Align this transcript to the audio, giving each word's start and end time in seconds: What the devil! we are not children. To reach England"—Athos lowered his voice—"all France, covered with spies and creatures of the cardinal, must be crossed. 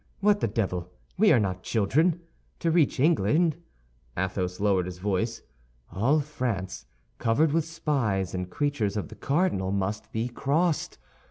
What 0.19 0.39
the 0.39 0.47
devil! 0.47 0.89
we 1.15 1.31
are 1.31 1.39
not 1.39 1.61
children. 1.61 2.21
To 2.57 2.71
reach 2.71 2.99
England"—Athos 2.99 4.59
lowered 4.59 4.87
his 4.87 4.97
voice—"all 4.97 6.21
France, 6.21 6.87
covered 7.19 7.51
with 7.53 7.65
spies 7.65 8.33
and 8.33 8.49
creatures 8.49 8.97
of 8.97 9.09
the 9.09 9.15
cardinal, 9.15 9.71
must 9.71 10.11
be 10.11 10.27
crossed. 10.27 10.97